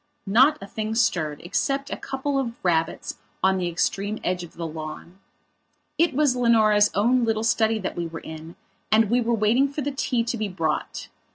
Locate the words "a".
0.59-0.65, 1.91-1.95